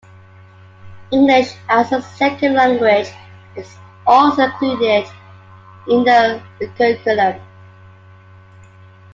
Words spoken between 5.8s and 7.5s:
in the curriculum.